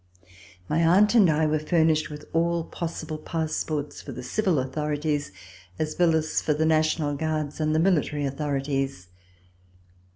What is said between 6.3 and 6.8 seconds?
for the